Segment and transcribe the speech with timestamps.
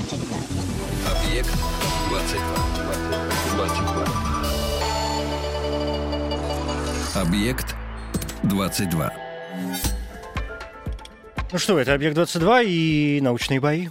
[0.00, 1.50] Объект
[2.08, 2.40] 22.
[3.56, 4.06] 22.
[7.14, 7.76] Объект
[8.44, 9.12] 22.
[11.52, 13.88] Ну что, это «Объект-22» и научные бои.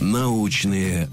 [0.00, 1.08] Научные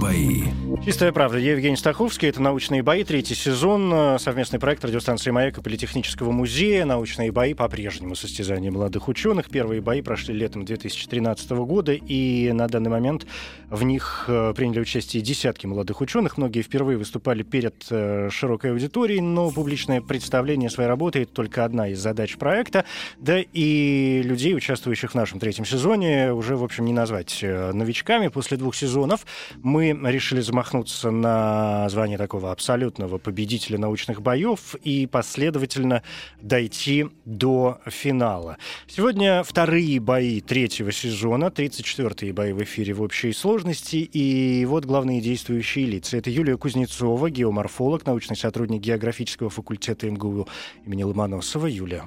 [0.00, 0.44] бои.
[0.84, 1.36] Чистая правда.
[1.36, 2.28] Я Евгений Стаховский.
[2.28, 3.92] Это «Научные бои», третий сезон.
[3.92, 6.86] э, Совместный проект радиостанции «Маяк» и Политехнического музея.
[6.86, 9.50] «Научные бои» по-прежнему состязание молодых ученых.
[9.50, 13.26] Первые бои прошли летом 2013 года, и на данный момент
[13.68, 16.38] в них э, приняли участие десятки молодых ученых.
[16.38, 21.88] Многие впервые выступали перед э, широкой аудиторией, но публичное представление своей работы— это только одна
[21.88, 22.86] из задач проекта.
[23.18, 28.28] Да и людей, участвующих в нашем третьем сезоне, уже, в общем, не назвать новичками.
[28.28, 29.26] После двух сезонов
[29.62, 30.77] мы решили замахнуться
[31.10, 36.02] на звание такого абсолютного победителя научных боев и последовательно
[36.40, 38.58] дойти до финала.
[38.86, 43.96] Сегодня вторые бои третьего сезона, 34-е бои в эфире в общей сложности.
[43.96, 46.16] И вот главные действующие лица.
[46.16, 50.48] Это Юлия Кузнецова, геоморфолог, научный сотрудник географического факультета МГУ
[50.84, 51.66] имени Ломоносова.
[51.66, 52.04] Юлия,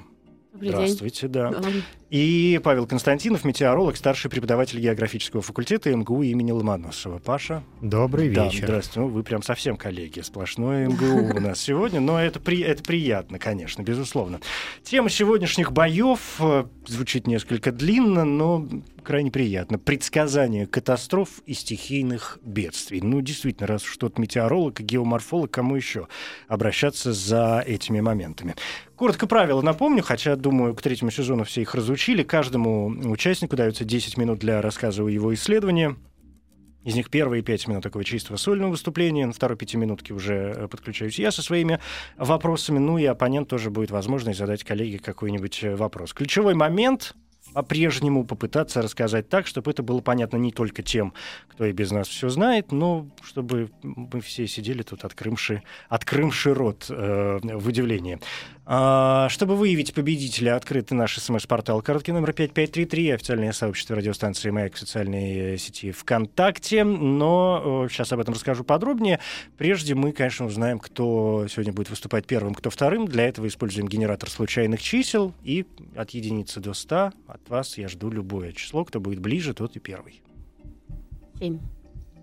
[0.62, 0.94] Добрый день.
[0.94, 1.28] здравствуйте.
[1.28, 1.50] Да.
[1.50, 1.68] Да.
[2.10, 7.18] И Павел Константинов, метеоролог, старший преподаватель географического факультета МГУ имени Ломоносова.
[7.18, 7.62] Паша?
[7.80, 8.64] Добрый Да, вечер.
[8.66, 9.00] здравствуйте.
[9.00, 10.20] Ну, вы прям совсем коллеги.
[10.20, 12.00] Сплошное МГУ у нас сегодня.
[12.00, 14.40] Но это, при, это приятно, конечно, безусловно.
[14.82, 18.68] Тема сегодняшних боев э, звучит несколько длинно, но
[19.02, 19.78] крайне приятно.
[19.78, 23.00] Предсказание катастроф и стихийных бедствий.
[23.00, 26.08] Ну, действительно, раз тот метеоролог и геоморфолог, кому еще
[26.48, 28.54] обращаться за этими моментами.
[28.96, 32.22] Коротко правила напомню, хотя, думаю, к третьему сезону все их разучили.
[32.22, 35.96] Каждому участнику дается 10 минут для рассказа о его исследовании.
[36.84, 41.18] Из них первые пять минут такого чистого сольного выступления, на второй пятиминутке уже э, подключаюсь
[41.18, 41.78] я со своими
[42.16, 46.12] вопросами, ну и оппонент тоже будет возможность задать коллеге какой-нибудь э, вопрос.
[46.12, 47.14] Ключевой момент
[47.52, 51.12] по-прежнему попытаться рассказать так, чтобы это было понятно не только тем,
[51.48, 56.86] кто и без нас все знает, но чтобы мы все сидели тут, открымши, открымши рот
[56.88, 58.18] э, в удивлении.
[58.64, 64.78] А, чтобы выявить победителя, открыт наш смс-портал короткий номер 5533, официальное сообщество радиостанции «Маяк» в
[64.78, 66.84] социальной э, сети ВКонтакте.
[66.84, 69.18] Но сейчас об этом расскажу подробнее.
[69.58, 73.06] Прежде мы, конечно, узнаем, кто сегодня будет выступать первым, кто вторым.
[73.06, 75.34] Для этого используем генератор случайных чисел.
[75.42, 78.84] И от единицы до 100 от вас я жду любое число.
[78.84, 80.22] Кто будет ближе, тот и первый.
[81.40, 81.58] Семь.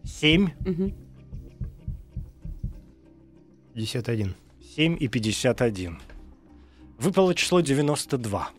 [0.06, 0.94] 7, Мгм.
[3.74, 4.36] 51.
[4.76, 6.00] 7 и 51.
[7.00, 8.50] Выпало число 92.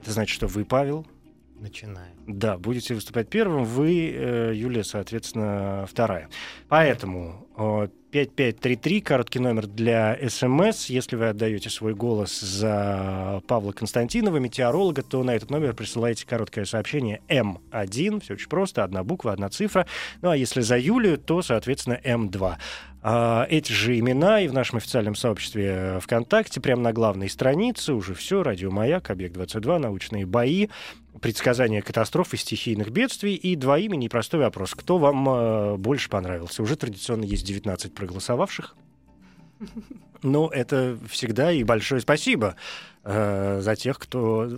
[0.00, 1.06] Это значит, что вы, Павел,
[1.64, 2.12] Начинаем.
[2.26, 6.28] Да, будете выступать первым, вы, э, Юлия, соответственно, вторая.
[6.68, 10.86] Поэтому э, 5533, короткий номер для СМС.
[10.86, 16.64] Если вы отдаете свой голос за Павла Константинова, метеоролога, то на этот номер присылаете короткое
[16.64, 19.86] сообщение М1, все очень просто, одна буква, одна цифра.
[20.22, 22.56] Ну а если за Юлию, то, соответственно, М2.
[23.06, 28.14] А, эти же имена и в нашем официальном сообществе ВКонтакте, прямо на главной странице, уже
[28.14, 30.68] все, радио «Маяк», «Объект-22», научные бои,
[31.20, 34.74] предсказания катастроф и стихийных бедствий, и два имени и простой вопрос.
[34.74, 36.62] Кто вам э, больше понравился?
[36.62, 38.74] Уже традиционно есть 19 проголосовавших.
[40.22, 42.56] Ну, это всегда и большое спасибо
[43.04, 44.48] э, за тех, кто...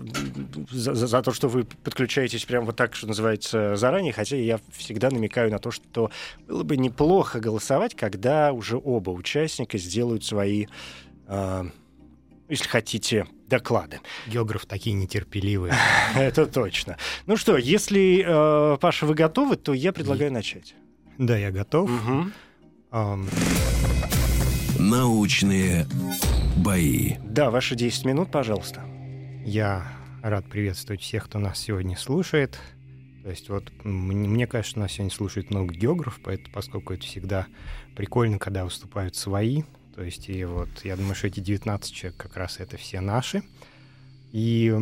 [0.70, 4.58] За, за- за то, что вы подключаетесь прямо вот так, что называется, заранее, хотя я
[4.76, 6.10] всегда намекаю на то, что
[6.46, 10.66] было бы неплохо голосовать, когда уже оба участника сделают свои,
[11.28, 11.64] э,
[12.48, 14.00] если хотите, доклады.
[14.26, 15.74] Географ такие нетерпеливые.
[16.16, 16.96] Это точно.
[17.26, 20.74] Ну что, если, э, Паша, вы готовы, то я предлагаю начать.
[21.18, 21.88] Да, я готов.
[21.90, 22.32] Мгм.
[22.90, 23.28] Ам,
[24.78, 25.86] Научные
[26.56, 27.16] бои.
[27.22, 28.82] Да, ваши 10 минут, пожалуйста.
[29.44, 29.86] Я
[30.22, 32.58] рад приветствовать всех, кто нас сегодня слушает.
[33.22, 37.46] То есть вот мне кажется, нас сегодня слушает много географов, поэтому, поскольку это всегда
[37.94, 39.62] прикольно, когда выступают свои.
[39.94, 43.42] То есть и вот я думаю, что эти 19 человек как раз это все наши.
[44.32, 44.74] И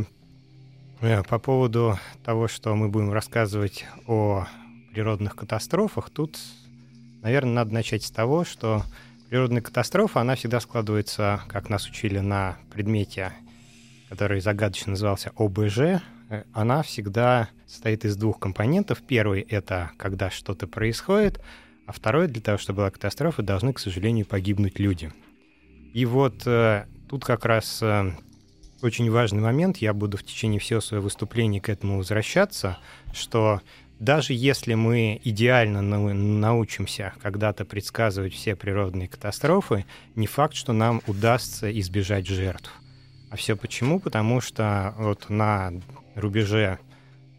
[1.00, 4.46] э, по поводу того, что мы будем рассказывать о
[4.92, 6.38] природных катастрофах, тут,
[7.22, 8.84] наверное, надо начать с того, что
[9.28, 13.32] природная катастрофа, она всегда складывается, как нас учили на предмете,
[14.08, 16.00] который загадочно назывался ОБЖ, э,
[16.52, 19.02] она всегда состоит из двух компонентов.
[19.02, 21.40] Первый— это когда что-то происходит,
[21.86, 25.12] а второй— для того, чтобы была катастрофа, должны, к сожалению, погибнуть люди.
[25.92, 28.12] И вот э, тут как раз э,
[28.82, 32.78] очень важный момент, я буду в течение всего своего выступления к этому возвращаться,
[33.12, 33.60] что
[33.98, 41.70] даже если мы идеально научимся когда-то предсказывать все природные катастрофы, не факт, что нам удастся
[41.80, 42.70] избежать жертв.
[43.30, 44.00] А все почему?
[44.00, 45.72] Потому что вот на
[46.14, 46.78] рубеже,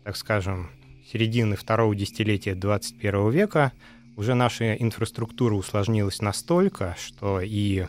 [0.03, 0.69] так скажем,
[1.11, 3.71] середины второго десятилетия 21 века
[4.17, 7.85] уже наша инфраструктура усложнилась настолько, что и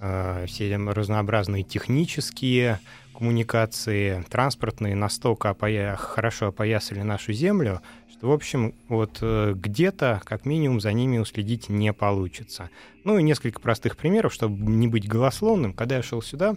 [0.00, 2.80] э, все разнообразные технические
[3.20, 5.94] коммуникации транспортные настолько опоя...
[5.94, 11.68] хорошо опоясали нашу землю, что, в общем, вот э, где-то, как минимум, за ними уследить
[11.68, 12.70] не получится.
[13.04, 15.74] Ну и несколько простых примеров, чтобы не быть голословным.
[15.74, 16.56] Когда я шел сюда,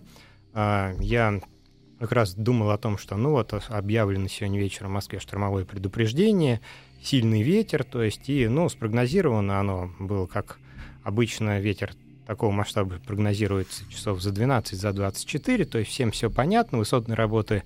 [0.54, 1.42] а, я
[2.00, 6.62] как раз думал о том, что, ну вот, объявлено сегодня вечером в Москве штормовое предупреждение,
[7.02, 10.60] сильный ветер, то есть, и, ну, спрогнозировано оно было, как
[11.04, 11.92] обычно ветер
[12.26, 17.64] такого масштаба прогнозируется часов за 12, за 24, то есть всем все понятно, высотные работы,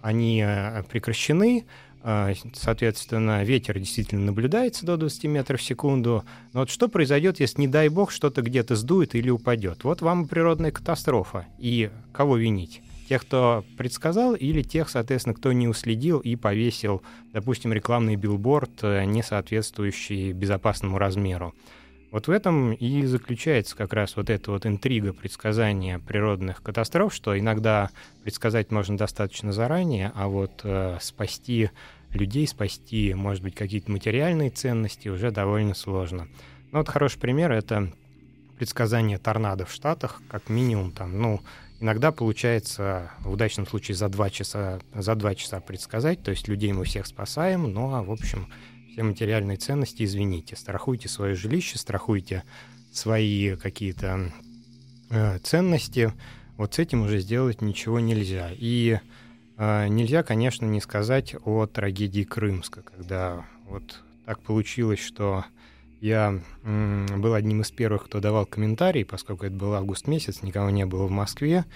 [0.00, 1.64] они э, прекращены,
[2.02, 6.24] э, соответственно, ветер действительно наблюдается до 20 метров в секунду.
[6.52, 9.84] Но вот что произойдет, если, не дай бог, что-то где-то сдует или упадет?
[9.84, 11.46] Вот вам природная катастрофа.
[11.58, 12.82] И кого винить?
[13.08, 17.02] Тех, кто предсказал, или тех, соответственно, кто не уследил и повесил,
[17.32, 21.54] допустим, рекламный билборд, э, не соответствующий безопасному размеру.
[22.10, 27.38] Вот в этом и заключается как раз вот эта вот интрига предсказания природных катастроф, что
[27.38, 27.90] иногда
[28.24, 31.70] предсказать можно достаточно заранее, а вот э, спасти
[32.10, 36.28] людей, спасти, может быть, какие-то материальные ценности уже довольно сложно.
[36.72, 37.92] Ну вот хороший пример— это
[38.58, 41.40] предсказание торнадо в Штатах, как минимум там, ну,
[41.80, 46.72] иногда получается в удачном случае за два часа, за два часа предсказать, то есть людей
[46.72, 48.48] мы всех спасаем, ну а в общем
[48.98, 52.42] все материальные ценности, извините, страхуйте свое жилище, страхуйте
[52.90, 54.32] свои какие-то
[55.10, 56.12] э, ценности,
[56.56, 58.50] вот с этим уже сделать ничего нельзя.
[58.52, 58.98] И
[59.56, 65.44] э, нельзя, конечно, не сказать о трагедии Крымска, когда вот так получилось, что
[66.00, 70.70] я м, был одним из первых, кто давал комментарии, поскольку это был август месяц, никого
[70.70, 71.66] не было в Москве.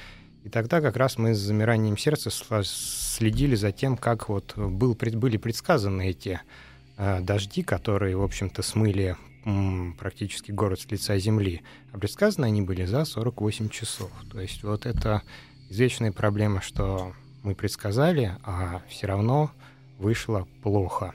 [0.43, 2.31] И тогда как раз мы с замиранием сердца
[2.65, 6.41] следили за тем, как вот был, были предсказаны эти
[7.21, 9.17] дожди, которые, в общем-то, смыли
[9.99, 11.63] практически город с лица земли.
[11.93, 14.11] А предсказаны они были за 48 часов.
[14.31, 15.23] То есть вот это
[15.69, 17.13] извечная проблема, что
[17.43, 19.51] мы предсказали, а все равно
[19.99, 21.13] вышло плохо.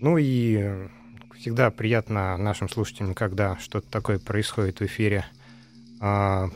[0.00, 0.88] Ну и
[1.36, 5.24] всегда приятно нашим слушателям, когда что-то такое происходит в эфире
[6.00, 6.48] а,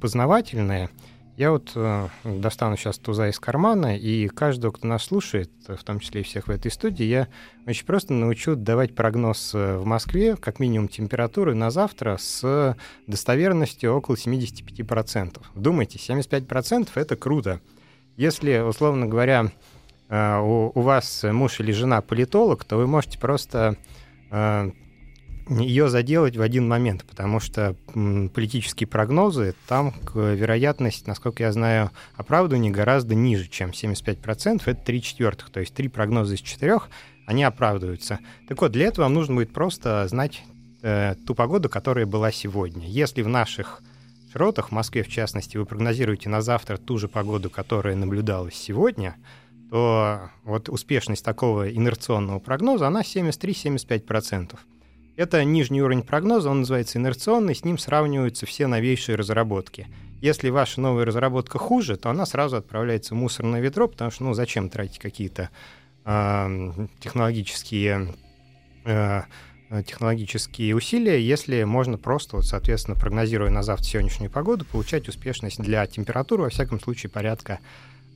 [0.00, 0.90] познавательное–
[1.38, 6.00] я вот э, достану сейчас туза из кармана, и каждого, кто нас слушает, в том
[6.00, 7.28] числе и всех в этой студии, я
[7.64, 12.76] очень просто научу давать прогноз э, в Москве, как минимум температуры на завтра с
[13.06, 15.40] достоверностью около 75%.
[15.54, 17.60] Думайте, 75%— это круто.
[18.16, 19.52] Если, условно говоря,
[20.08, 23.76] э, у, у вас муж или жена политолог, то вы можете просто
[24.32, 24.72] э,
[25.48, 27.74] ее заделать в один момент, потому что
[28.34, 35.50] политические прогнозы, там вероятность, насколько я знаю, оправдывания гораздо ниже, чем 75%, это 3 четвертых,
[35.50, 36.90] то есть три прогноза из четырех,
[37.26, 38.20] они оправдываются.
[38.48, 40.42] Так вот, для этого вам нужно будет просто знать
[40.82, 42.86] э, ту погоду, которая была сегодня.
[42.86, 43.82] Если в наших
[44.32, 49.16] широтах, в Москве в частности, вы прогнозируете на завтра ту же погоду, которая наблюдалась сегодня,
[49.70, 54.56] то вот успешность такого инерционного прогноза, она 73-75%.
[55.18, 59.88] Это нижний уровень прогноза, он называется инерционный, с ним сравниваются все новейшие разработки.
[60.20, 64.34] Если ваша новая разработка хуже, то она сразу отправляется в мусорное ведро, потому что, ну,
[64.34, 65.50] зачем тратить какие-то
[66.04, 66.70] э,
[67.00, 68.14] технологические
[68.84, 69.22] э,
[69.84, 75.84] технологические усилия, если можно просто, вот, соответственно, прогнозируя на завтра сегодняшнюю погоду, получать успешность для
[75.88, 77.58] температуры, во всяком случае, порядка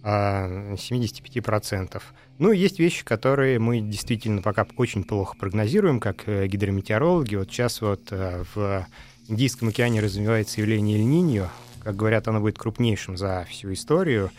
[0.03, 1.91] 75%.
[1.95, 2.01] А,
[2.39, 7.37] ну, есть вещи, которые мы действительно пока очень плохо прогнозируем, как э, гидрометеорологи.
[7.37, 8.87] Вот сейчас вот э, в
[9.29, 11.49] Индийском океане развивается явление Эль-Ниньо.
[11.83, 14.31] Как говорят, оно будет крупнейшим за всю историю.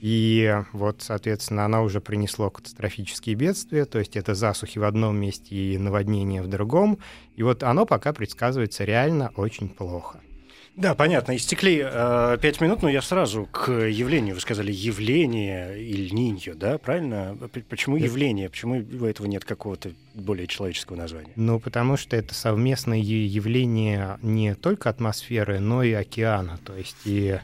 [0.00, 5.54] И вот, соответственно, оно уже принесло катастрофические бедствия, то есть это засухи в одном месте
[5.54, 6.98] и наводнения в другом.
[7.36, 10.18] И вот оно пока предсказывается реально очень плохо.
[10.74, 11.36] Да, понятно.
[11.36, 14.34] Истекли э, пять минут, но я сразу к явлению.
[14.34, 16.78] Вы сказали явление Иль-Ниньо, да?
[16.78, 17.36] Правильно?
[17.68, 18.04] Почему Да.
[18.04, 18.48] явление?
[18.48, 21.32] Почему у этого нет какого-то более человеческого названия?
[21.36, 26.58] Ну, потому что это совместное явление не только атмосферы, но и океана.
[26.64, 27.38] То есть и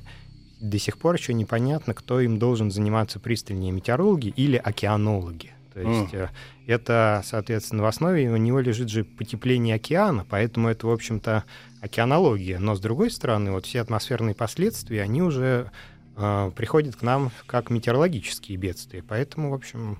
[0.60, 5.52] до сих пор еще непонятно, кто им должен заниматься пристальнее, метеорологи или океанологи.
[5.74, 6.30] То есть э,
[6.66, 11.44] это, соответственно, в основе у него лежит же потепление океана, поэтому это, в общем-то,
[11.80, 12.58] океанология.
[12.58, 15.70] Но, с другой стороны, вот все атмосферные последствия, они уже
[16.16, 19.02] э, приходят к нам как метеорологические бедствия.
[19.06, 19.98] Поэтому, в общем,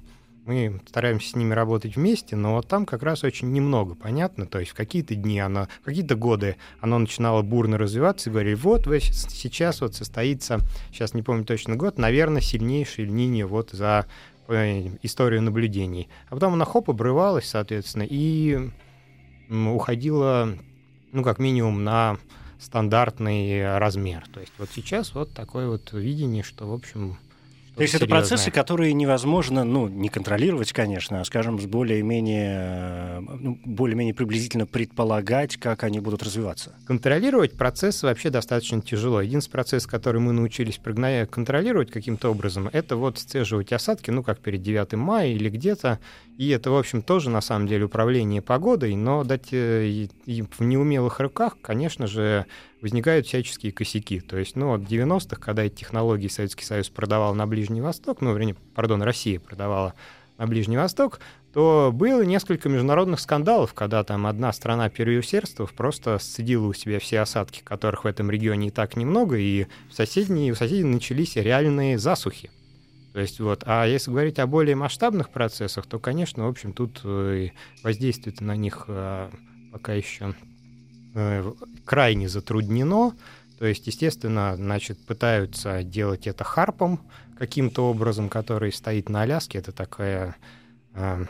[0.49, 4.47] мы стараемся с ними работать вместе, но вот там как раз очень немного понятно.
[4.47, 8.55] То есть в какие-то дни оно, в какие-то годы оно начинало бурно развиваться и говорили,
[8.55, 14.07] вот сейчас вот состоится, сейчас не помню точно год, наверное, сильнейший линия вот за
[14.49, 16.09] э, историю наблюдений.
[16.31, 18.71] А потом она хоп, обрывалась, соответственно, и
[19.51, 20.57] уходила,
[21.13, 22.19] ну, как минимум, на
[22.59, 24.27] стандартный размер.
[24.33, 27.17] То есть вот сейчас вот такое вот видение, что, в общем...
[27.79, 33.21] То есть это процессы, которые невозможно, ну, не контролировать, конечно, а, скажем, с более-менее, э,
[33.21, 36.75] ну, более-менее приблизительно предполагать, как они будут развиваться.
[36.87, 39.21] Контролировать процессы вообще достаточно тяжело.
[39.21, 40.79] Единственный процесс, который мы научились
[41.31, 46.01] контролировать каким-то образом, это вот сцеживать осадки, ну, как перед 9 мая или где-то.
[46.37, 51.21] И это, в общем, тоже, на самом деле, управление погодой, но дать э, в неумелых
[51.21, 52.47] руках, конечно же,
[52.81, 54.21] возникают всяческие косяки.
[54.21, 58.33] То есть, ну, от 90-х, когда эти технологии Советский Союз продавал на Ближний Восток, ну,
[58.35, 59.95] вернее, пардон, Россия продавала
[60.37, 61.21] на Ближний Восток,
[61.53, 67.21] то было несколько международных скандалов, когда там одна страна переусердствов просто сцедила у себя все
[67.21, 71.99] осадки, которых в этом регионе и так немного, и в соседние, у соседей начались реальные
[71.99, 72.51] засухи.
[73.13, 77.01] То есть вот, а если говорить о более масштабных процессах, то, конечно, в общем, тут
[77.03, 77.49] э,
[77.83, 79.31] воздействие на них э,
[79.73, 80.35] пока еще
[81.85, 83.15] крайне затруднено.
[83.59, 87.01] То есть, естественно, значит, пытаются делать это харпом
[87.37, 89.59] каким-то образом, который стоит на Аляске.
[89.59, 90.37] Это такая,
[90.95, 91.25] э,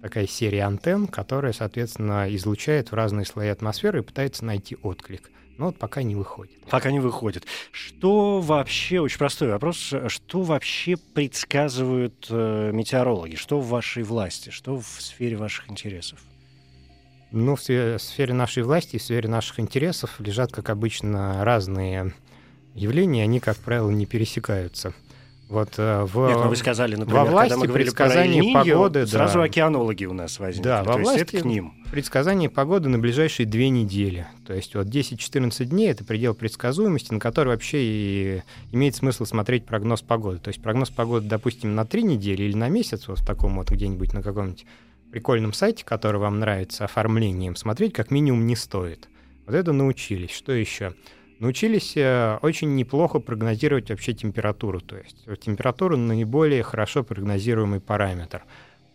[0.00, 5.30] такая серия антенн, которая, соответственно, излучает в разные слои атмосферы и пытается найти отклик.
[5.58, 6.60] Но вот пока не выходит.
[6.70, 7.46] Пока не выходит.
[7.72, 13.36] Что вообще, очень простой вопрос, что вообще предсказывают э, метеорологи?
[13.36, 14.50] Что в вашей власти?
[14.50, 16.20] Что в сфере ваших интересов?
[17.36, 22.14] Ну, в сфе- в сфере нашей власти, в сфере наших интересов лежат, как обычно, разные
[22.74, 24.94] явления, они, как правило, не пересекаются.
[25.50, 26.28] Вот э, в...
[26.28, 29.38] Нет, ну вы сказали, например, во власти когда мы говорили про предсказания Эль-Ниньо, погоды, сразу
[29.38, 29.44] да.
[29.44, 30.64] океанологи у нас возникли.
[30.66, 31.74] Да, во есть это власти- к ним.
[31.92, 34.26] Предсказание погоды на ближайшие две недели.
[34.46, 39.66] То есть вот 10-14 дней— это предел предсказуемости, на который вообще и имеет смысл смотреть
[39.66, 40.38] прогноз погоды.
[40.38, 43.70] То есть прогноз погоды, допустим, на три недели или на месяц, вот в таком вот
[43.70, 44.64] где-нибудь на каком-нибудь
[45.16, 49.08] прикольном сайте, который вам нравится оформлением, смотреть как минимум не стоит.
[49.46, 50.30] Вот это научились.
[50.30, 50.92] Что еще?
[51.38, 54.80] Научились э, очень неплохо прогнозировать вообще температуру.
[54.80, 58.42] То есть э, температура наиболее хорошо прогнозируемый параметр.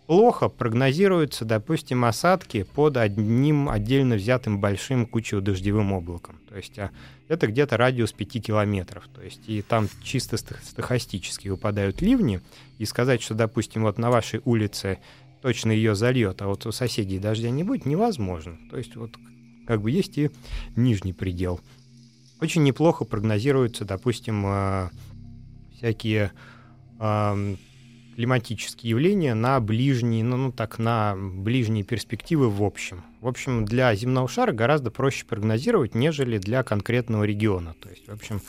[0.05, 6.37] Плохо прогнозируются, допустим, осадки под одним отдельно взятым большим кучево-дождевым облаком.
[6.49, 6.91] То есть а,
[7.29, 9.07] это где-то радиус 5 километров.
[9.15, 12.41] То есть и там чисто стахастически выпадают ливни.
[12.77, 14.99] И сказать, что, допустим, вот на вашей улице
[15.41, 18.57] точно ее зальет, а вот у соседей дождя не будет, невозможно.
[18.69, 19.11] То есть вот
[19.67, 20.29] как бы есть и
[20.75, 21.59] нижний предел.
[22.39, 24.89] Очень неплохо прогнозируются, допустим, э,
[25.75, 26.31] всякие
[28.15, 33.03] климатические явления на ближние, ну, ну так, на ближние перспективы в общем.
[33.21, 37.73] В общем, для земного шара гораздо проще прогнозировать, нежели для конкретного региона.
[37.81, 38.41] То есть, в общем,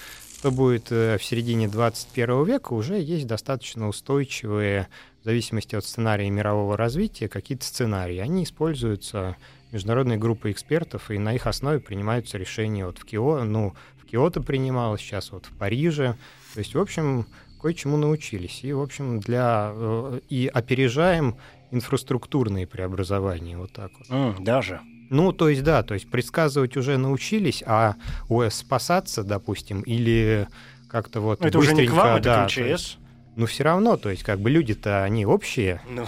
[0.43, 4.89] что будет э, в середине 21 века, уже есть достаточно устойчивые,
[5.21, 8.17] в зависимости от сценария мирового развития, какие-то сценарии.
[8.19, 9.37] Они используются
[9.71, 12.85] международной группой экспертов, и на их основе принимаются решения.
[12.85, 16.17] Вот в Кио, ну, в Киото принималось, сейчас вот в Париже.
[16.55, 17.29] То есть, в общем,
[17.61, 18.65] кое-чему научились.
[18.65, 19.71] И, в общем, для...
[19.73, 21.37] э, И опережаем
[21.71, 23.57] инфраструктурные преобразования.
[23.57, 24.11] Вот так вот.
[24.11, 24.81] М, даже.
[25.13, 27.97] Ну, то есть, да, то есть предсказывать уже научились, а
[28.31, 30.49] о, спасаться, допустим, или
[30.89, 32.99] как-то вот это уже не к вам, это да, к то есть, МЧС.
[33.37, 35.83] ну, все равно, то есть, как бы люди-то, они общие.
[35.87, 36.07] Ну,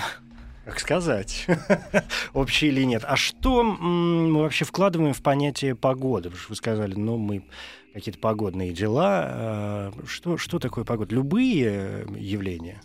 [0.65, 1.47] как сказать,
[2.33, 3.05] общий или нет.
[3.07, 6.31] А что мы вообще вкладываем в понятие погоды?
[6.31, 7.45] Потому что вы сказали, ну, мы
[7.93, 9.27] какие-то погодные дела.
[9.27, 11.15] А, Что, что такое погода?
[11.15, 12.81] Любые явления?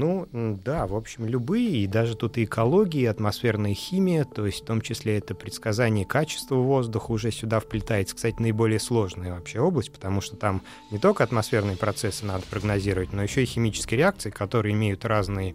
[0.00, 4.62] Ну, да, в общем, любые, и даже тут и экология, и атмосферная химия, то есть
[4.62, 8.16] в том числе это предсказание качества воздуха уже сюда вплетается.
[8.16, 13.22] Кстати, наиболее сложная вообще область, потому что там не только атмосферные процессы надо прогнозировать, но
[13.22, 15.54] еще и химические реакции, которые имеют разные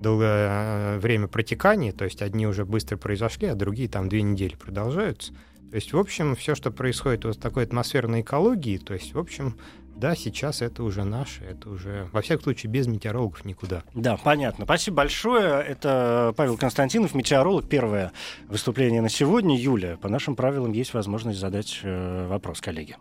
[0.00, 5.32] долгое время протекания, то есть одни уже быстро произошли, а другие там две недели продолжаются.
[5.70, 9.18] То есть, в общем, все, что происходит вот в такой атмосферной экологии, то есть, в
[9.20, 9.56] общем,
[9.96, 13.82] да, сейчас это уже наше, это уже, во всяком случае, без метеорологов никуда.
[13.94, 14.64] Да, понятно.
[14.64, 15.62] Спасибо большое.
[15.62, 17.68] Это Павел Константинов, метеоролог.
[17.68, 18.12] Первое
[18.48, 19.56] выступление на сегодня.
[19.58, 22.96] Юля, по нашим правилам есть возможность задать э, вопрос коллеге.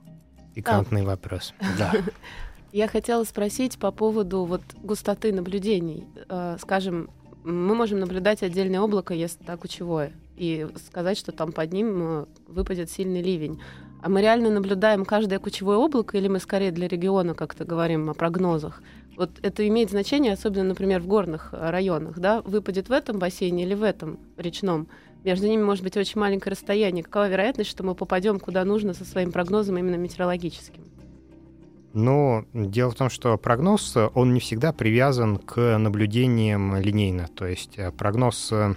[0.54, 1.08] Пикантный да.
[1.08, 1.54] вопрос.
[1.78, 1.94] Да.
[2.72, 6.06] Я хотела спросить по поводу вот густоты наблюдений.
[6.30, 7.10] Э, скажем,
[7.44, 12.26] мы можем наблюдать отдельное облако, если так кучевое, и сказать, что там под ним э,
[12.48, 13.60] выпадет сильный ливень.
[14.04, 18.14] А мы реально наблюдаем каждое кучевое облако, или мы скорее для региона как-то говорим о
[18.14, 18.84] прогнозах?
[19.16, 22.42] Вот это имеет значение, особенно, например, в горных районах, да?
[22.42, 24.90] Выпадет в этом бассейне или в этом речном?
[25.24, 27.06] Между ними может быть очень маленькое расстояние.
[27.06, 30.84] Какова вероятность, что мы попадем куда нужно со своим прогнозом именно метеорологическим?
[31.94, 37.30] Ну, дело в том, что прогноз, он не всегда привязан к наблюдениям линейно.
[37.34, 38.74] То есть э, прогноз э,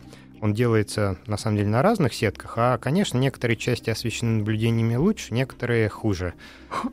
[0.46, 5.34] он делается, на самом деле, на разных сетках, а, конечно, некоторые части освещены наблюдениями лучше,
[5.34, 6.34] некоторые хуже.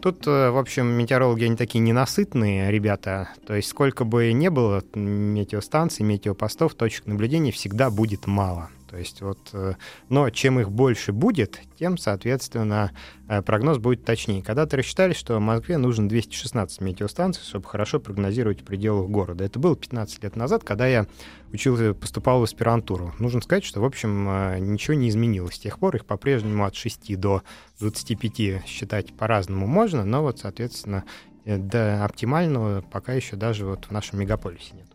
[0.02, 4.84] Тут, э, в общем, метеорологи, они такие ненасытные ребята, то есть сколько бы ни было
[4.94, 8.70] метеостанций, метеопостов, точек наблюдений всегда будет мало.
[8.94, 9.74] То есть вот, э,
[10.10, 12.92] но чем их больше будет, тем, соответственно,
[13.28, 14.44] э, прогноз будет точнее.
[14.44, 19.44] Когда-то рассчитали, что Москве нужно 216 метеостанций, чтобы хорошо прогнозировать в пределах города.
[19.44, 21.08] Это было 15 лет назад, когда я
[21.52, 23.16] учился, поступал в аспирантуру.
[23.18, 25.56] Нужно сказать, что, в общем, э, ничего не изменилось.
[25.56, 27.42] С тех пор их по-прежнему от 6 до
[27.80, 31.04] 25 считать по-разному можно, но вот, соответственно,
[31.46, 34.88] до оптимального пока еще даже вот в нашем мегаполисе нет.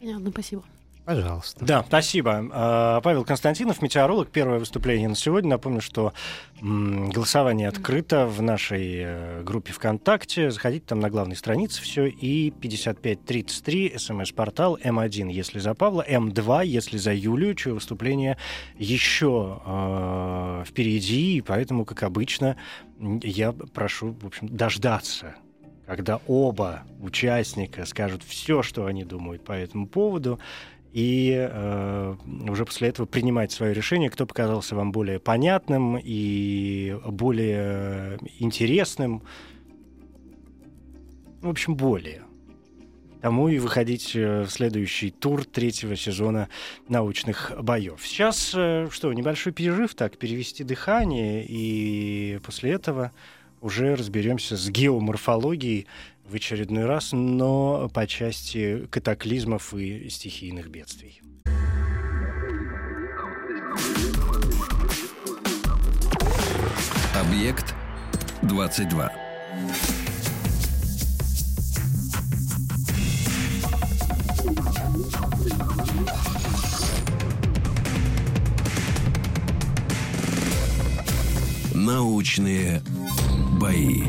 [0.00, 0.64] Понятно, спасибо.
[1.08, 1.64] Пожалуйста.
[1.64, 2.46] Да, спасибо.
[2.52, 4.28] А, Павел Константинов, метеоролог.
[4.28, 5.48] Первое выступление на сегодня.
[5.48, 6.12] Напомню, что
[6.60, 10.50] голосование открыто в нашей э, группе ВКонтакте.
[10.50, 12.08] Заходите там на главной странице все.
[12.08, 18.36] И 5533 смс-портал М1, если за Павла, М2, если за Юлию, чье выступление
[18.76, 21.38] еще э, впереди.
[21.38, 22.58] И поэтому, как обычно,
[23.22, 25.36] я прошу, в общем, дождаться
[25.88, 30.38] когда оба участника скажут все, что они думают по этому поводу,
[30.98, 32.16] и э,
[32.48, 39.22] уже после этого принимать свое решение, кто показался вам более понятным и более интересным.
[41.40, 42.22] В общем, более.
[43.22, 46.48] Тому и выходить э, в следующий тур третьего сезона
[46.88, 48.00] научных боев.
[48.04, 53.12] Сейчас э, что, небольшой перерыв, так, перевести дыхание, и после этого
[53.60, 55.86] уже разберемся с геоморфологией
[56.28, 61.20] в очередной раз, но по части катаклизмов и стихийных бедствий.
[67.14, 67.74] Объект
[68.42, 69.12] 22.
[81.74, 82.82] Научные
[83.58, 84.02] бои.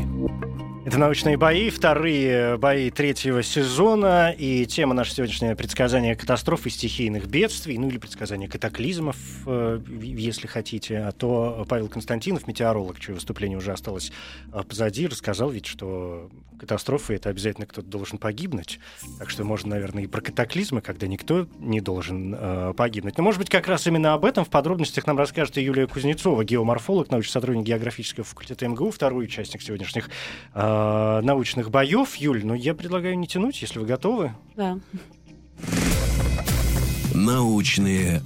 [0.82, 7.26] Это «Научные бои», вторые бои третьего сезона, и тема нашего сегодняшнего предсказания катастроф и стихийных
[7.26, 9.16] бедствий, ну или предсказания катаклизмов,
[9.46, 11.00] э, если хотите.
[11.00, 14.10] А то Павел Константинов, метеоролог, чье выступление уже осталось
[14.54, 18.80] э, позади, рассказал ведь, что катастрофы— это обязательно кто-то должен погибнуть.
[19.18, 23.18] Так что можно, наверное, и про катаклизмы, когда никто не должен э, погибнуть.
[23.18, 26.42] Но, может быть, как раз именно об этом в подробностях нам расскажет и Юлия Кузнецова,
[26.42, 30.08] геоморфолог, научный сотрудник географического факультета МГУ, второй участник сегодняшних
[30.54, 32.16] э, э, научных боев.
[32.16, 34.32] Юль, ну я предлагаю не тянуть, если вы готовы.
[34.56, 34.78] Да.
[37.14, 38.22] Научные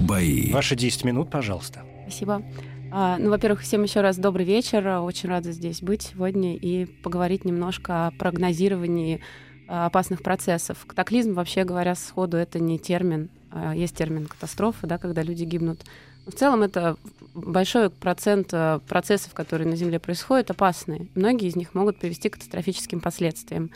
[0.00, 0.52] бои.
[0.52, 1.84] Ваши 10 минут, пожалуйста.
[2.02, 2.42] Спасибо.
[2.90, 4.86] А, ну, во-первых, всем еще раз добрый вечер.
[5.02, 9.20] Очень рада здесь быть сегодня и поговорить немножко о прогнозировании
[9.68, 10.78] а, опасных процессов.
[10.86, 13.28] Катаклизм, вообще говоря, сходу это не термин.
[13.50, 15.80] А, есть термин катастрофы, да, когда люди гибнут.
[16.28, 16.96] В целом это
[17.34, 21.06] большой процент э, процессов, которые на Земле происходят, опасные.
[21.14, 23.70] Многие из них могут привести к катастрофическим последствиям.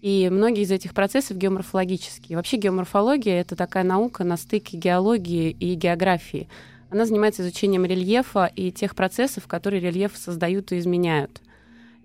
[0.00, 2.36] И многие из этих процессов геоморфологические.
[2.36, 6.48] Вообще геоморфология— это такая наука на стыке геологии и географии.
[6.90, 11.42] Она занимается изучением рельефа и тех процессов, которые рельеф создают и изменяют.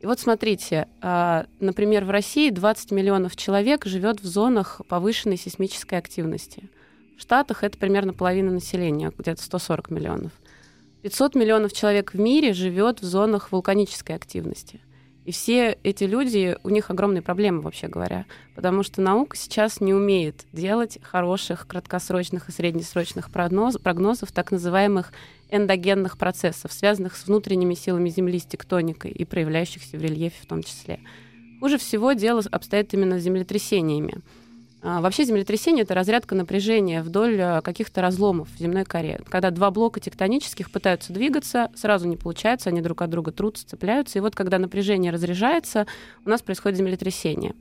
[0.02, 5.98] И вот смотрите, а, например, в России 20 миллионов человек живет в зонах повышенной сейсмической
[5.98, 6.70] активности.
[7.18, 10.32] Штатах это примерно половина населения, где-то 140 миллионов.
[11.02, 14.82] 500 миллионов человек в мире живет в зонах вулканической активности.
[15.28, 18.26] И все эти люди, у них огромные проблемы, вообще говоря,
[18.56, 25.12] потому что наука сейчас не умеет делать хороших краткосрочных и среднесрочных прогноз, прогнозов так называемых
[25.50, 30.64] эндогенных процессов, связанных с внутренними силами Земли, с тектоникой и проявляющихся в рельефе в том
[30.64, 31.02] числе.
[31.60, 34.22] Хуже всего дело обстоит именно с землетрясениями.
[34.82, 39.20] А, вообще землетрясение— это разрядка напряжения вдоль а, каких-то разломов в земной коре.
[39.28, 44.20] Когда два блока тектонических пытаются двигаться, сразу не получается, они друг от друга трутся, цепляются.
[44.20, 45.88] И вот когда напряжение разряжается,
[46.26, 47.56] у нас происходит землетрясение.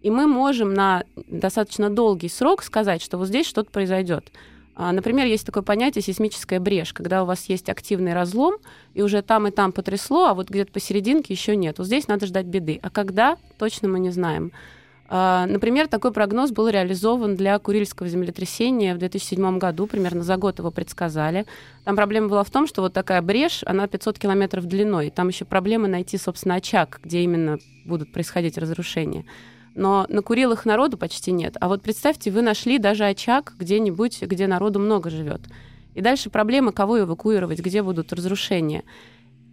[0.00, 4.32] И мы можем на достаточно долгий срок сказать, что вот здесь что-то произойдет.
[4.76, 8.56] А, например, есть такое понятие сейсмическая брешь, когда у вас есть активный разлом,
[8.92, 11.78] и уже там и там потрясло, а вот где-то посерединке еще нет.
[11.78, 12.80] Вот здесь надо ждать беды.
[12.82, 14.52] А когда, точно мы не знаем.
[15.06, 20.58] А, например, такой прогноз был реализован для Курильского землетрясения в 2007 году, примерно за год
[20.58, 21.44] его предсказали.
[21.84, 25.44] Там проблема была в том, что вот такая брешь, она 500 километров длиной, там еще
[25.44, 29.24] проблема найти, собственно, очаг, где именно будут происходить разрушения
[29.74, 31.56] но на Курилах народу почти нет.
[31.60, 35.40] А вот представьте, вы нашли даже очаг где-нибудь, где народу много живет.
[35.94, 38.84] И дальше проблема, кого эвакуировать, где будут разрушения.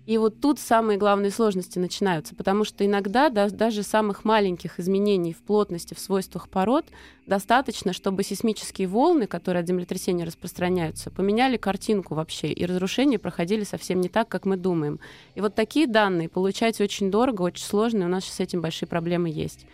[0.07, 5.33] И вот тут самые главные сложности начинаются, потому что иногда да, даже самых маленьких изменений
[5.33, 6.85] в плотности, в свойствах пород
[7.27, 14.01] достаточно, чтобы сейсмические волны, которые от землетрясения распространяются, поменяли картинку вообще, и разрушения проходили совсем
[14.01, 14.99] не так, как мы думаем.
[15.35, 18.61] И вот такие данные получать очень дорого, очень сложно, и у нас сейчас с этим
[18.61, 19.67] большие проблемы есть.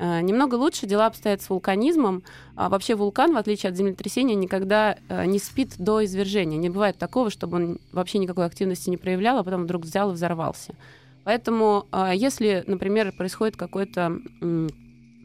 [0.00, 2.22] Э, немного лучше дела обстоят с вулканизмом.
[2.56, 6.58] А вообще вулкан, в отличие от землетрясения, никогда э, не спит до извержения.
[6.58, 10.14] Не бывает такого, чтобы он вообще никакой активности не проявлял, а потом вдруг взял и
[10.14, 10.74] взорвался.
[11.24, 14.18] Поэтому, э, если, например, происходит какой-то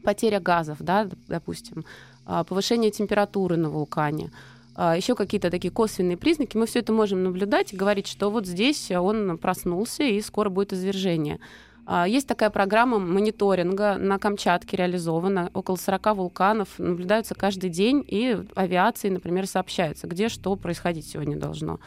[0.04, 1.84] потеря газов, да, допустим,
[2.24, 4.30] повышение температуры на вулкане,
[4.76, 8.90] еще какие-то такие косвенные признаки, мы все это можем наблюдать и говорить, что вот здесь
[8.92, 11.40] он проснулся и скоро будет извержение.
[11.86, 15.50] А, есть такая программа мониторинга на Камчатке реализована.
[15.54, 21.78] Около 40 вулканов наблюдаются каждый день, и авиации, например, сообщается, где что происходить сегодня должно.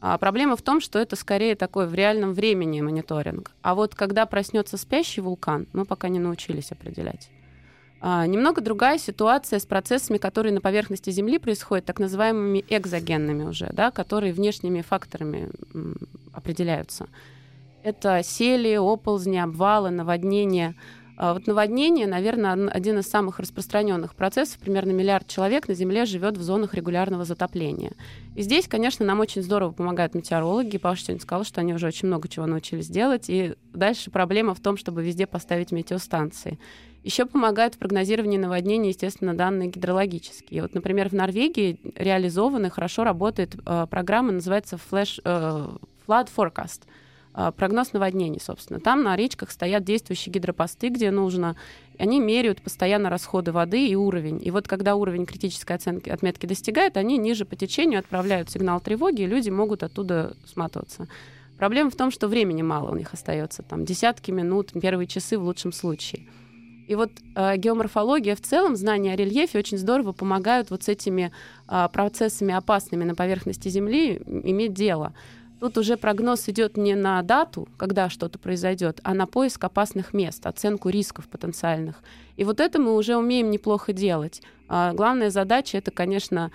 [0.00, 3.50] А проблема в том, что это скорее такой в реальном времени мониторинг.
[3.62, 7.30] А вот когда проснется спящий вулкан, мы пока не научились определять.
[8.00, 13.70] А, немного другая ситуация с процессами, которые на поверхности Земли происходят, так называемыми экзогенными уже,
[13.72, 15.48] да, которые внешними факторами
[16.32, 17.08] определяются.
[17.88, 20.74] Это сели, оползни, обвалы, наводнения.
[21.16, 24.58] А вот наводнение, наверное, один из самых распространенных процессов.
[24.58, 27.92] Примерно миллиард человек на Земле живет в зонах регулярного затопления.
[28.36, 30.76] И здесь, конечно, нам очень здорово помогают метеорологи.
[30.76, 33.30] Паша сегодня сказал, что они уже очень много чего научились делать.
[33.30, 36.58] И дальше проблема в том, чтобы везде поставить метеостанции.
[37.04, 40.60] Еще помогают в прогнозировании наводнений, естественно, данные гидрологические.
[40.60, 45.68] Вот, например, в Норвегии реализованы, хорошо работает э, программа, называется Flash, э,
[46.06, 46.82] Flood Forecast—
[47.56, 48.80] прогноз наводнений, собственно.
[48.80, 51.56] Там на речках стоят действующие гидропосты, где нужно.
[51.98, 54.40] Они меряют постоянно расходы воды и уровень.
[54.42, 59.22] И вот когда уровень критической оценки, отметки достигает, они ниже по течению отправляют сигнал тревоги,
[59.22, 61.06] и люди могут оттуда сматываться.
[61.58, 65.42] Проблема в том, что времени мало у них остается, там десятки минут, первые часы в
[65.42, 66.26] лучшем случае.
[66.88, 71.32] И вот э, геоморфология в целом, знания о рельефе очень здорово помогают вот с этими
[71.68, 75.12] э, процессами опасными на поверхности Земли иметь дело.
[75.60, 80.46] Тут уже прогноз идет не на дату, когда что-то произойдет, а на поиск опасных мест,
[80.46, 82.02] оценку рисков потенциальных.
[82.36, 84.40] И вот это мы уже умеем неплохо делать.
[84.68, 86.52] А главная задача это, конечно,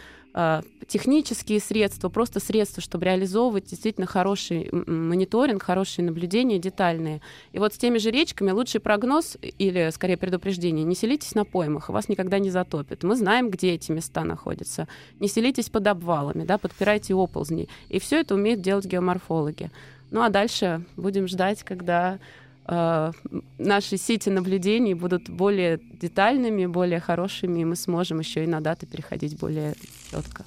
[0.87, 7.21] технические средства, просто средства, чтобы реализовывать действительно хороший мониторинг, хорошие наблюдения детальные.
[7.51, 10.83] И вот с теми же речками лучший прогноз или, скорее, предупреждение.
[10.83, 13.03] Не селитесь на поймах, вас никогда не затопит.
[13.03, 14.87] Мы знаем, где эти места находятся.
[15.19, 17.69] Не селитесь под обвалами, да, подпирайте оползни.
[17.89, 19.69] И все это умеют делать геоморфологи.
[20.09, 22.19] Ну а дальше будем ждать, когда
[22.65, 28.85] наши сети наблюдений будут более детальными, более хорошими, и мы сможем еще и на даты
[28.85, 29.75] переходить более
[30.09, 30.45] четко.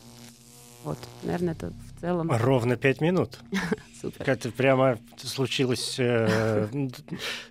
[0.85, 2.31] Вот, наверное, это в целом.
[2.31, 3.39] Ровно пять минут.
[4.01, 4.29] Супер.
[4.29, 5.97] Это прямо случилось.
[5.99, 6.69] Э,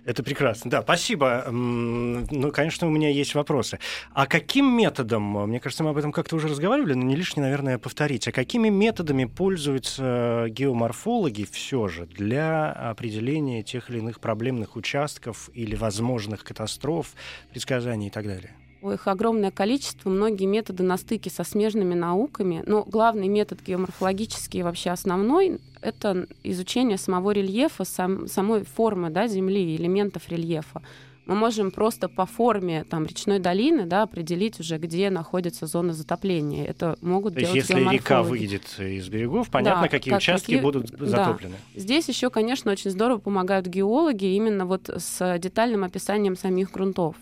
[0.04, 0.70] это прекрасно.
[0.70, 1.46] Да, спасибо.
[1.50, 3.78] Ну, конечно, у меня есть вопросы.
[4.12, 7.78] А каким методом, мне кажется, мы об этом как-то уже разговаривали, но не лишне, наверное,
[7.78, 8.28] повторить.
[8.28, 15.74] А какими методами пользуются геоморфологи все же для определения тех или иных проблемных участков или
[15.74, 17.12] возможных катастроф,
[17.50, 18.54] предсказаний и так далее?
[18.92, 22.62] Их огромное количество, многие методы на стыке со смежными науками.
[22.66, 29.76] Но главный метод геоморфологический, вообще основной, это изучение самого рельефа, сам, самой формы да, Земли,
[29.76, 30.82] элементов рельефа.
[31.26, 36.64] Мы можем просто по форме там, речной долины да, определить уже, где находится зона затопления.
[36.64, 40.46] Это могут То делать есть, если река выйдет из берегов, понятно, да, какие как, участки
[40.46, 40.60] какие...
[40.60, 41.56] будут затоплены.
[41.74, 41.80] Да.
[41.80, 47.16] Здесь еще, конечно, очень здорово помогают геологи именно вот с детальным описанием самих грунтов.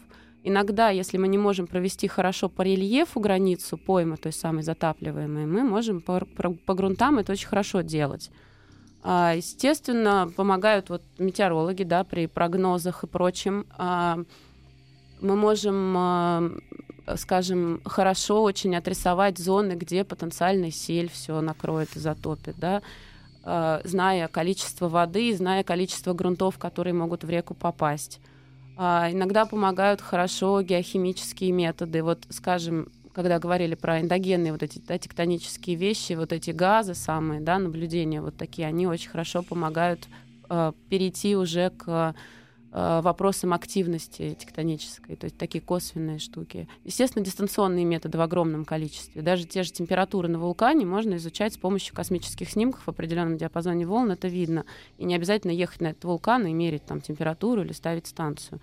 [0.47, 5.65] Иногда, если мы не можем провести хорошо по рельефу границу поймы, той самой затапливаемой, мы
[5.65, 8.31] можем по, по, грунтам это очень хорошо делать.
[9.03, 13.65] А, естественно, помогают вот метеорологи да, при прогнозах и прочем.
[13.79, 14.19] А,
[15.23, 16.51] мы можем а,
[17.17, 22.83] скажем, хорошо очень отрисовать зоны, где потенциальный сель все накроет и затопит, да,
[23.85, 28.21] зная количество воды, зная количество грунтов, которые могут в реку попасть.
[28.77, 32.03] А, иногда помогают хорошо геохимические методы.
[32.03, 37.41] Вот, скажем, когда говорили про эндогенные вот эти да, тектонические вещи, вот эти газы самые,
[37.41, 40.09] да, наблюдения вот такие, они очень хорошо помогают
[40.51, 42.15] э, перейти уже к
[42.75, 46.69] вопросам активности тектонической, то есть такие косвенные штуки.
[46.83, 49.23] Естественно, дистанционные методы в огромном количестве.
[49.23, 53.87] Даже те же температуры на вулкане можно изучать с помощью космических снимков в определенном диапазоне
[53.87, 54.65] волн, это видно.
[54.99, 58.61] И не обязательно ехать на этот вулкан и мерить там температуру или ставить станцию.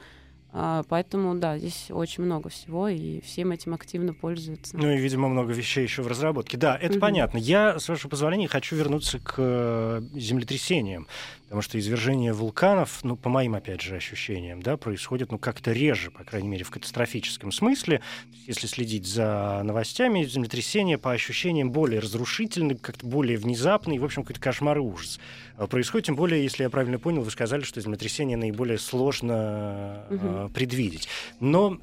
[0.54, 4.78] А, поэтому, да, здесь очень много всего, и всем этим активно пользуются.
[4.78, 6.58] Ну и, видимо, много вещей еще в разработке.
[6.58, 7.00] Да, это угу.
[7.00, 7.38] понятно.
[7.38, 11.08] Я, с вашего позволения, хочу вернуться к э, землетрясениям.
[11.52, 16.10] Потому что извержение вулканов, ну, по моим, опять же, ощущениям, да, происходит, ну, как-то реже,
[16.10, 18.00] по крайней мере, в катастрофическом смысле.
[18.48, 24.40] Если следить за новостями, землетрясения, по ощущениям, более разрушительны, как-то более внезапные, в общем, какой-то
[24.40, 25.20] кошмар и ужас
[25.58, 26.06] а, происходит.
[26.06, 30.54] Тем более, если я правильно понял, вы сказали, что землетрясение наиболее сложно угу.
[30.54, 31.10] предвидеть.
[31.42, 31.78] Но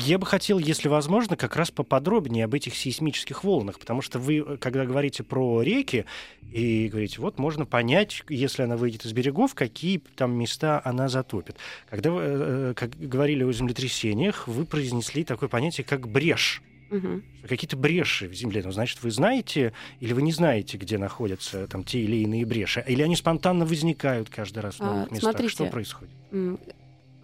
[0.00, 4.56] я бы хотел, если возможно, как раз поподробнее об этих сейсмических волнах, потому что вы,
[4.56, 6.06] когда говорите про реки,
[6.50, 11.56] и говорите, вот можно понять, если она выйдет из берегов, какие там места она затопит.
[11.88, 16.62] Когда вы э, как говорили о землетрясениях, вы произнесли такое понятие, как брешь.
[16.90, 17.22] Угу.
[17.48, 18.62] Какие-то бреши в земле.
[18.62, 22.84] Ну, значит, вы знаете или вы не знаете, где находятся там те или иные бреши?
[22.86, 25.32] Или они спонтанно возникают каждый раз в новых а, местах?
[25.32, 26.14] Смотрите, Что происходит?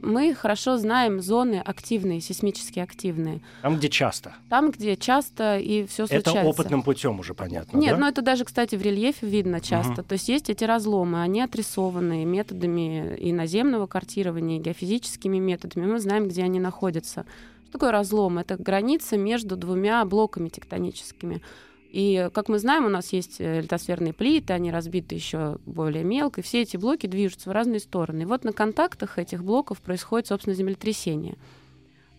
[0.01, 3.41] Мы хорошо знаем зоны активные, сейсмически активные.
[3.63, 4.35] Там, где часто.
[4.49, 6.31] Там, где часто и все случается.
[6.31, 7.79] Это опытным путем уже понятно.
[7.79, 8.01] Нет, да?
[8.01, 10.01] но это даже, кстати, в рельефе видно часто.
[10.01, 10.09] Угу.
[10.09, 15.87] То есть есть эти разломы, они отрисованы методами и наземного картирования, и геофизическими методами.
[15.87, 17.25] Мы знаем, где они находятся.
[17.65, 18.39] Что такое разлом?
[18.39, 21.43] Это граница между двумя блоками тектоническими.
[21.91, 26.41] И, как мы знаем, у нас есть э, литосферные плиты, они разбиты еще более мелко,
[26.41, 28.23] и все эти блоки движутся в разные стороны.
[28.23, 31.37] И вот на контактах этих блоков происходит, собственно, землетрясение.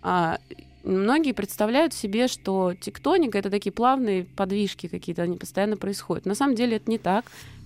[0.02, 0.40] А,
[0.84, 6.26] многие представляют себе, что тектоника— это такие плавные подвижки какие-то, они постоянно происходят.
[6.26, 7.26] На самом деле это не так,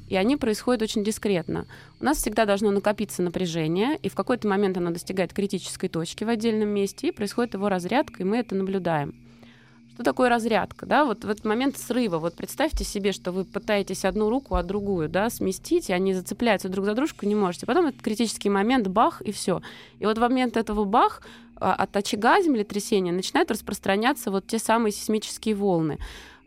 [0.09, 1.65] и они происходят очень дискретно.
[2.01, 6.29] У нас всегда должно накопиться напряжение, и в какой-то момент оно достигает критической точки в
[6.29, 9.22] отдельном месте, и происходит его разрядка, и мы это наблюдаем.
[9.93, 10.87] Что такое разрядка?
[10.87, 11.05] Да?
[11.05, 15.07] Вот в этот момент срыва, вот представьте себе, что вы пытаетесь одну руку, а другую
[15.07, 17.67] да, сместить, и они зацепляются друг за дружку, не можете.
[17.67, 19.61] Потом этот критический момент, бах, и все.
[19.99, 21.21] И вот в момент этого бах
[21.57, 25.99] а, от очага землетрясения начинают распространяться вот те самые сейсмические волны.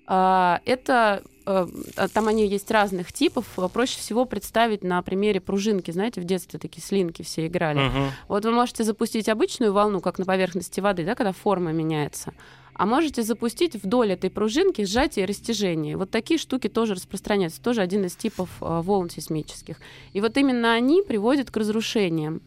[0.08, 1.66] А, это э,
[2.12, 3.46] там они есть разных типов.
[3.72, 5.92] Проще всего представить на примере пружинки.
[5.92, 7.80] Знаете, в детстве такие слинки все играли.
[7.80, 8.10] Uh-huh.
[8.26, 12.34] Вот вы можете запустить обычную волну, как на поверхности воды, да, когда форма меняется
[12.78, 15.96] а можете запустить вдоль этой пружинки сжатие и растяжение.
[15.96, 19.78] Вот такие штуки тоже распространяются, тоже один из типов э, волн сейсмических.
[20.12, 22.42] И вот именно они приводят к разрушениям.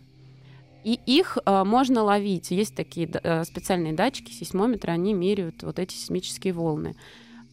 [0.84, 2.52] И их э, можно ловить.
[2.52, 6.96] Есть такие э, специальные датчики, сейсмометры, они меряют вот эти сейсмические волны.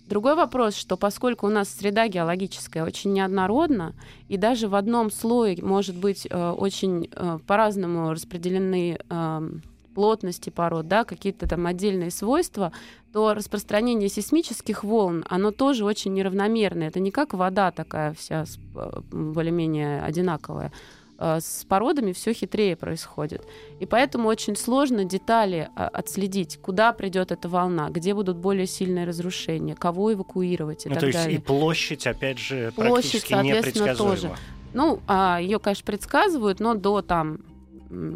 [0.07, 3.95] Другой вопрос, что поскольку у нас среда геологическая очень неоднородна,
[4.29, 9.51] и даже в одном слое может быть э, очень э, по-разному распределены э,
[9.97, 12.71] плотности пород, да, какие-то там отдельные свойства,
[13.15, 16.89] то распространение сейсмических волн, оно тоже очень неравномерное.
[16.89, 20.71] Это не как вода такая вся э, более-менее одинаковая.
[21.19, 23.41] Э, с породами все хитрее происходит.
[23.81, 29.07] И поэтому очень сложно детали а, отследить, куда придет эта волна, где будут более сильные
[29.07, 31.39] разрушения, кого эвакуировать и ну, так то есть далее.
[31.39, 33.97] И площадь, опять же, площадь, практически непредсказуема.
[33.97, 34.31] Тоже.
[34.75, 37.39] Ну, а, ее, конечно, предсказывают, но до там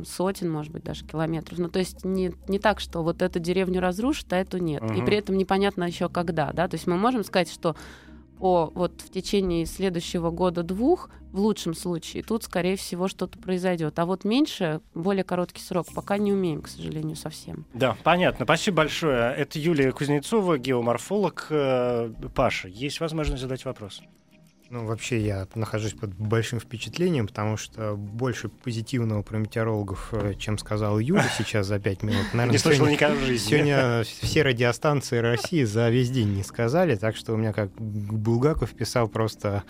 [0.07, 1.59] сотен, может быть, даже километров.
[1.59, 4.83] Ну, то есть не, не так, что вот эту деревню разрушит, а эту нет.
[4.83, 4.95] Угу.
[4.95, 6.69] И при этом непонятно еще когда, да.
[6.69, 7.77] То есть мы можем сказать, что
[8.41, 13.99] о, вот в течение следующего года-двух, в лучшем случае, тут, скорее всего, что-то произойдет.
[13.99, 17.67] А вот меньше, более короткий срок, пока не умеем, к сожалению, совсем.
[17.75, 18.47] Да, понятно.
[18.47, 19.35] Спасибо большое.
[19.35, 21.47] Это Юлия Кузнецова, геоморфолог.
[21.51, 24.03] Э, Паша, есть возможность задать вопрос?
[24.71, 30.59] Ну, вообще я нахожусь под большим впечатлением, потому что больше позитивного про метеорологов, э, чем
[30.59, 32.27] сказал Юля сейчас за пять минут.
[32.33, 33.49] Наверное, не слышал никогда в жизни.
[33.51, 38.71] Сегодня все радиостанции России за весь день не сказали, так что у меня, как Булгаков
[38.71, 39.65] писал, просто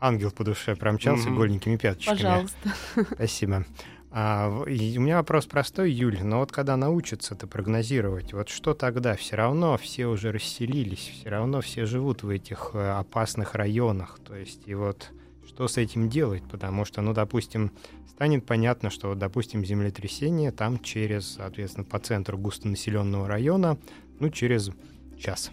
[0.00, 1.36] ангел по душе промчался mm-hmm.
[1.36, 2.16] голенькими пяточками.
[2.16, 2.74] Пожалуйста.
[3.12, 3.66] Спасибо.
[4.10, 8.72] А, и у меня вопрос простой, Юль, но вот когда научатся это прогнозировать, вот что
[8.72, 9.16] тогда?
[9.16, 14.34] Все равно все уже расселились, все равно все живут в этих э, опасных районах, то
[14.34, 15.10] есть и вот
[15.46, 17.72] что с этим делать, потому что, ну, допустим,
[18.08, 23.78] станет понятно, что, допустим, землетрясение там через, соответственно, по центру густонаселенного района,
[24.20, 24.70] ну, через
[25.18, 25.50] час.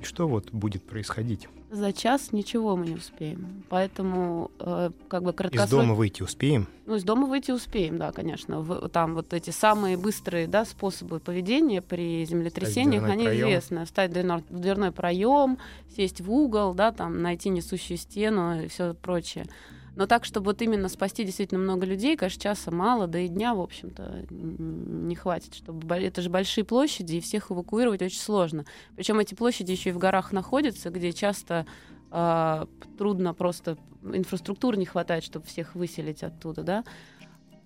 [0.00, 1.48] И что вот будет происходить?
[1.70, 3.62] За час ничего мы не успеем.
[3.68, 5.66] Поэтому, э, как бы краткосрочно...
[5.66, 6.66] Из дома выйти успеем?
[6.86, 8.60] Ну, из дома выйти успеем, да, конечно.
[8.60, 13.48] В, там вот эти самые быстрые да, способы поведения при землетрясениях, они проем.
[13.48, 13.84] известны.
[13.84, 15.58] Встать в дверной проем,
[15.94, 19.46] сесть в угол, да, там, найти несущую стену и все прочее.
[20.00, 23.54] Но так, чтобы вот именно спасти действительно много людей, конечно, часа мало, да и дня,
[23.54, 25.54] в общем-то, не хватит.
[25.54, 25.94] Чтобы...
[25.94, 28.64] Это же большие площади, и всех эвакуировать очень сложно.
[28.96, 31.66] Причем эти площади еще и в горах находятся, где часто
[32.10, 36.84] э, трудно просто инфраструктуры не хватает, чтобы всех выселить оттуда, да.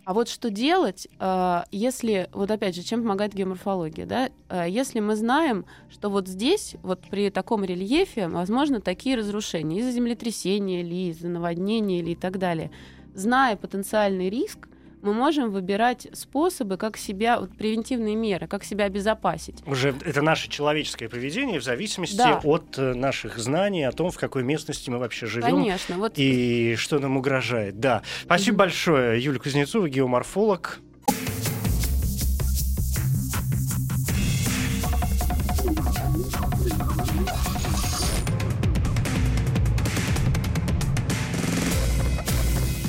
[0.05, 4.29] А вот что делать, а, если, вот опять же, чем помогает геоморфология, да?
[4.49, 9.93] А, если мы знаем, что вот здесь, вот при таком рельефе, возможно, такие разрушения из-за
[9.93, 12.71] землетрясения или из-за наводнения или и так далее,
[13.15, 14.69] зная потенциальный риск,
[15.05, 19.63] мы можем выбирать способы, как себя, вот, превентивные меры, как себя обезопасить.
[19.67, 22.41] Уже это наше человеческое поведение в зависимости да.
[22.43, 25.49] от э, наших знаний о том, в какой местности мы вообще живем.
[25.49, 25.99] Конечно.
[25.99, 26.15] Вот...
[26.17, 27.79] И что нам угрожает.
[27.79, 28.03] Да.
[28.23, 28.59] Спасибо mm-hmm.
[28.59, 30.81] большое, Юлия Кузнецова, геоморфолог.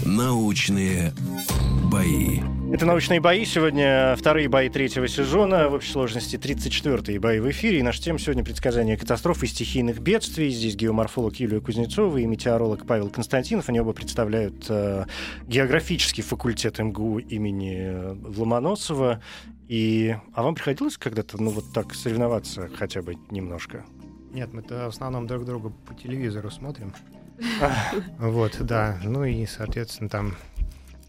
[0.06, 1.12] Научные
[1.96, 2.42] бои.
[2.74, 3.46] Это «Научные бои».
[3.46, 5.70] Сегодня вторые бои третьего сезона.
[5.70, 7.80] В общей сложности 34-е бои в эфире.
[7.80, 10.50] И наша тема сегодня предсказание катастроф и стихийных бедствий.
[10.50, 13.70] Здесь геоморфолог Юлия Кузнецова и метеоролог Павел Константинов.
[13.70, 15.06] Они оба представляют э,
[15.48, 19.22] географический факультет МГУ имени Ломоносова.
[19.70, 20.18] И...
[20.34, 23.86] А вам приходилось когда-то ну, вот так соревноваться хотя бы немножко?
[24.34, 26.94] Нет, мы-то в основном друг друга по телевизору смотрим.
[28.20, 29.00] Вот, да.
[29.04, 30.36] Ну и, соответственно, там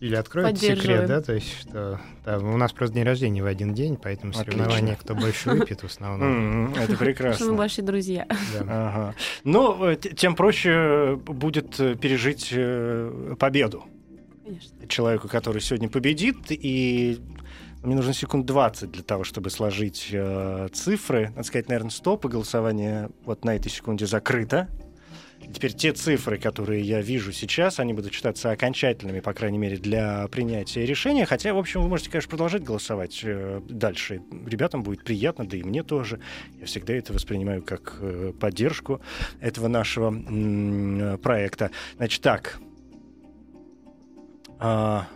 [0.01, 3.73] или откроют секрет, да, то есть что да, у нас просто день рождения в один
[3.73, 4.53] день, поэтому Отлично.
[4.53, 6.75] соревнования, кто больше выпьет, в основном.
[6.75, 7.47] Это прекрасно.
[7.47, 8.27] Мы большие друзья.
[8.61, 9.15] Ага.
[9.45, 13.85] Но э, тем проще будет э, пережить э, победу.
[14.45, 14.87] Конечно.
[14.87, 17.19] Человеку, который сегодня победит, и
[17.83, 21.31] мне нужно секунд 20 для того, чтобы сложить э, цифры.
[21.31, 24.69] Надо сказать, наверное, стоп, и голосование вот на этой секунде закрыто.
[25.53, 30.27] Теперь те цифры, которые я вижу сейчас, они будут считаться окончательными, по крайней мере, для
[30.29, 31.25] принятия решения.
[31.25, 34.23] Хотя, в общем, вы можете, конечно, продолжать голосовать э, дальше.
[34.47, 36.21] Ребятам будет приятно, да и мне тоже.
[36.59, 39.01] Я всегда это воспринимаю как э, поддержку
[39.41, 41.71] этого нашего м- проекта.
[41.97, 42.59] Значит, так.
[44.59, 45.07] А,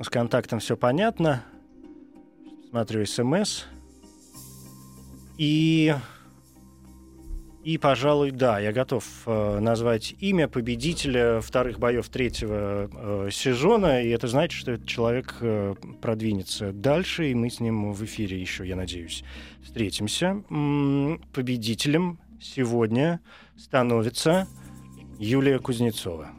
[0.00, 1.44] с контактом все понятно.
[2.70, 3.64] Смотрю смс.
[5.38, 5.94] И
[7.68, 14.08] и, пожалуй, да, я готов э, назвать имя победителя вторых боев третьего э, сезона, и
[14.08, 18.66] это значит, что этот человек э, продвинется дальше, и мы с ним в эфире еще,
[18.66, 19.22] я надеюсь,
[19.62, 20.42] встретимся.
[21.34, 23.20] Победителем сегодня
[23.58, 24.48] становится
[25.18, 26.30] Юлия Кузнецова.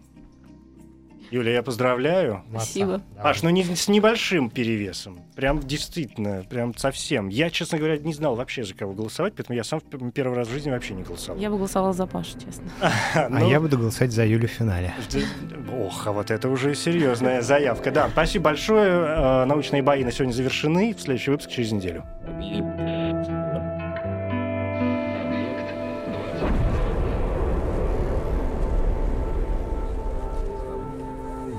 [1.31, 2.43] Юля, я поздравляю.
[2.49, 3.01] Спасибо.
[3.21, 5.19] Паш, ну не с небольшим перевесом.
[5.35, 7.29] Прям действительно, прям совсем.
[7.29, 9.81] Я, честно говоря, не знал вообще за кого голосовать, поэтому я сам
[10.13, 11.39] первый раз в жизни вообще не голосовал.
[11.39, 12.65] Я бы голосовал за Пашу, честно.
[13.13, 14.93] А ну, я буду голосовать за Юлю в финале.
[15.79, 17.91] Ох, а вот это уже серьезная заявка.
[17.91, 18.89] Да, спасибо большое.
[18.89, 20.93] Э, научные бои на сегодня завершены.
[20.93, 22.05] В следующий выпуск через неделю.